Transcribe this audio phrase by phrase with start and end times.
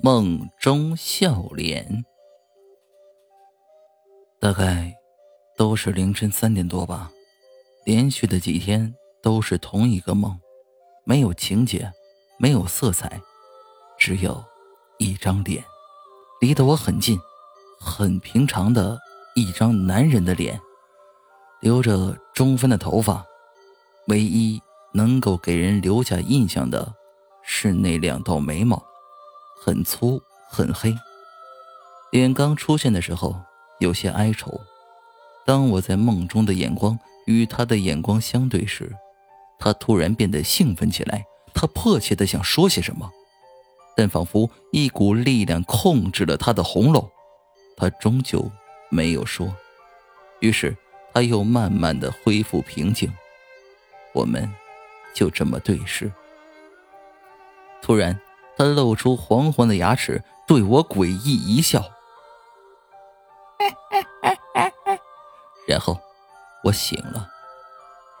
[0.00, 2.04] 梦中笑脸。
[4.40, 4.92] 大概
[5.56, 7.12] 都是凌晨三点多吧，
[7.84, 10.40] 连续的几天都是同一个梦，
[11.04, 11.92] 没有情节，
[12.38, 13.20] 没有色彩，
[13.98, 14.42] 只有
[14.98, 15.62] 一张脸，
[16.40, 17.18] 离得我很近，
[17.78, 18.98] 很平常的
[19.36, 20.60] 一张男人的脸，
[21.60, 23.24] 留着中分的头发，
[24.08, 24.60] 唯一
[24.92, 26.92] 能够给人留下印象的
[27.44, 28.82] 是那两道眉毛。
[29.64, 30.20] 很粗
[30.50, 30.92] 很黑，
[32.10, 33.40] 脸刚出现的时候
[33.78, 34.60] 有些哀愁。
[35.46, 38.92] 当我在梦中的眼光与他的眼光相对时，
[39.60, 41.24] 他突然变得兴奋起来。
[41.54, 43.08] 他迫切的想说些什么，
[43.96, 47.08] 但仿佛一股力量控制了他的喉咙，
[47.76, 48.50] 他终究
[48.90, 49.54] 没有说。
[50.40, 50.76] 于是
[51.14, 53.08] 他又慢慢的恢复平静，
[54.12, 54.52] 我们
[55.14, 56.10] 就这么对视。
[57.80, 58.18] 突然。
[58.56, 61.82] 他露出黄黄的牙齿，对我诡异一笑，
[65.66, 65.98] 然后
[66.64, 67.28] 我醒了，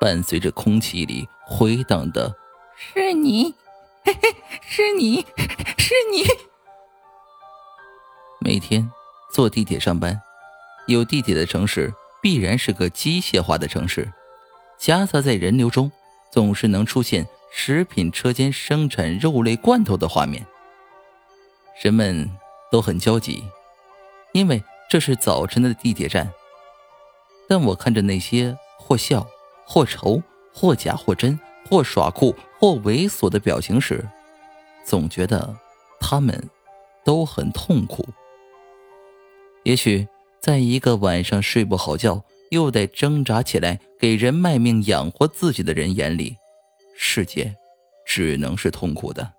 [0.00, 2.34] 伴随着空气里回荡的
[2.76, 3.54] “是你，
[4.60, 5.24] 是你，
[5.78, 6.24] 是你”。
[8.40, 8.90] 每天
[9.32, 10.20] 坐地铁上班，
[10.86, 14.12] 有地铁的城市必然是个机械化的城市，
[14.78, 15.90] 夹杂在人流中，
[16.30, 17.26] 总是能出现。
[17.50, 20.46] 食品车间生产肉类罐头的画面，
[21.82, 22.30] 人们
[22.70, 23.42] 都很焦急，
[24.32, 26.30] 因为这是早晨的地铁站。
[27.48, 29.26] 但我看着那些或笑、
[29.64, 34.06] 或愁、或假、或真、或耍酷、或猥琐的表情时，
[34.84, 35.56] 总觉得
[36.00, 36.50] 他们
[37.04, 38.06] 都很痛苦。
[39.62, 40.06] 也许，
[40.40, 46.36] 在一个晚上睡不好觉，又得挣扎起来给人卖命养活自己的人眼里。
[46.98, 47.54] 世界
[48.06, 49.32] 只能是痛苦的。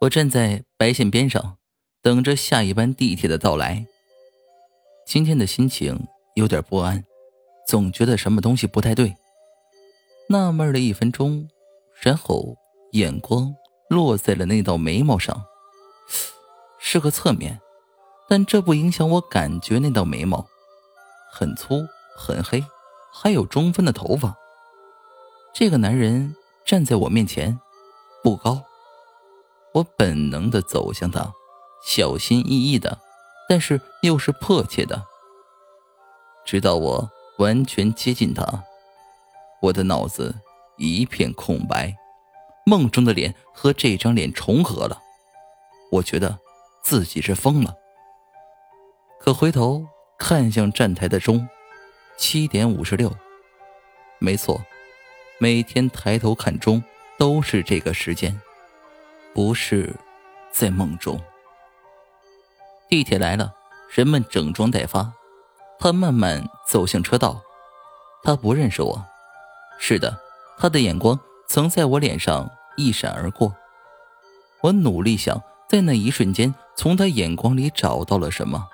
[0.00, 1.58] 我站在白线边上，
[2.00, 3.84] 等着下一班地铁的到来。
[5.04, 7.04] 今天的心情有点不安，
[7.66, 9.14] 总觉得什么东西不太对。
[10.28, 11.48] 纳闷了一分钟，
[12.00, 12.54] 然后
[12.92, 13.52] 眼光
[13.88, 15.44] 落在了那道眉毛上，
[16.78, 17.58] 是个侧面，
[18.28, 20.46] 但这不影响我感觉那道眉毛
[21.32, 21.84] 很粗
[22.16, 22.62] 很黑，
[23.12, 24.36] 还有中分的头发。
[25.58, 27.58] 这个男人站在我面前，
[28.22, 28.62] 不高。
[29.74, 31.32] 我本能的走向他，
[31.84, 32.96] 小心翼翼的，
[33.48, 35.02] 但是又是迫切的。
[36.46, 38.62] 直到我完全接近他，
[39.60, 40.32] 我的脑子
[40.76, 41.92] 一片空白，
[42.64, 45.02] 梦中的脸和这张脸重合了。
[45.90, 46.38] 我觉得
[46.84, 47.74] 自己是疯了。
[49.18, 49.84] 可回头
[50.20, 51.48] 看向站台的钟，
[52.16, 53.12] 七点五十六，
[54.20, 54.62] 没错。
[55.40, 56.82] 每天抬头看钟
[57.16, 58.40] 都是这个时间，
[59.32, 59.94] 不是
[60.50, 61.20] 在梦中。
[62.88, 63.54] 地铁来了，
[63.94, 65.12] 人们整装待发。
[65.78, 67.40] 他慢慢走向车道，
[68.24, 69.04] 他不认识我。
[69.78, 70.18] 是的，
[70.58, 71.16] 他的眼光
[71.46, 73.54] 曾在我脸上一闪而过。
[74.60, 78.66] 我努力想在那一瞬间从他眼光里找到了什么，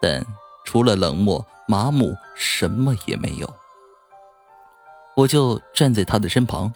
[0.00, 0.24] 但
[0.64, 3.52] 除了冷漠、麻木，什么也没有。
[5.20, 6.72] 我就站在他的身旁，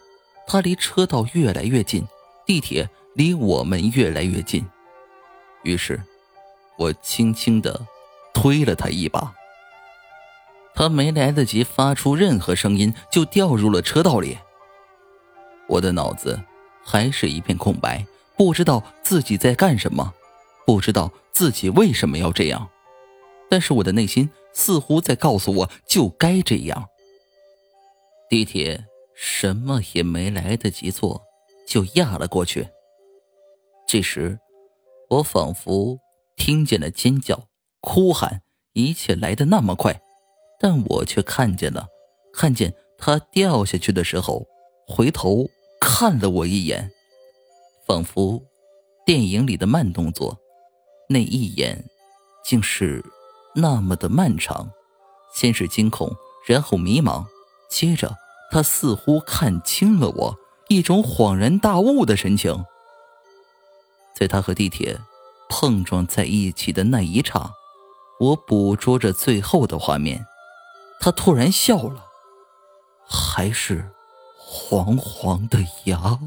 [0.46, 2.06] 他离车道越来越近，
[2.44, 4.62] 地铁离我们越来越近。
[5.62, 5.98] 于是，
[6.76, 7.86] 我轻轻的
[8.34, 9.32] 推了他一把。
[10.74, 14.36] 他没来得及发出任何声音，就掉入了车道里。
[15.66, 16.38] 我的脑子
[16.84, 18.04] 还是一片空白，
[18.36, 20.12] 不知道自己在干什么，
[20.66, 22.68] 不知道自己为什么要这样，
[23.48, 26.90] 但是我的内心似乎在告诉我，就该这样。
[28.34, 28.84] 地铁
[29.14, 31.22] 什么也没来得及做，
[31.68, 32.68] 就压了过去。
[33.86, 34.40] 这时，
[35.08, 36.00] 我仿佛
[36.34, 37.46] 听见了尖叫、
[37.80, 38.42] 哭喊，
[38.72, 40.02] 一切来得那么快，
[40.58, 41.86] 但我却看见了，
[42.32, 44.44] 看见他掉下去的时候，
[44.88, 45.48] 回头
[45.80, 46.90] 看了我一眼，
[47.86, 48.42] 仿佛
[49.06, 50.36] 电影里的慢动作，
[51.08, 51.84] 那一眼，
[52.44, 53.00] 竟是
[53.54, 54.68] 那么的漫长。
[55.32, 56.10] 先是惊恐，
[56.44, 57.24] 然后迷茫，
[57.70, 58.12] 接着。
[58.50, 60.38] 他似乎看清了我，
[60.68, 62.64] 一种恍然大悟的神情。
[64.14, 65.00] 在他和地铁
[65.48, 67.50] 碰撞在一起的那一刹，
[68.20, 70.24] 我捕捉着最后的画面。
[71.00, 72.06] 他突然笑了，
[73.06, 73.90] 还是
[74.38, 76.18] 黄黄的牙。